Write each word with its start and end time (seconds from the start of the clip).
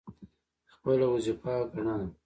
خپله 0.73 1.05
وظیفه 1.13 1.53
ګڼله. 1.73 2.07